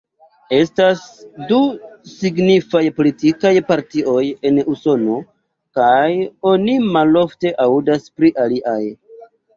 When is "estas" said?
0.57-1.01